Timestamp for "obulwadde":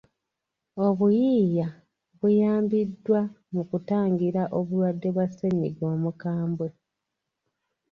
4.57-5.09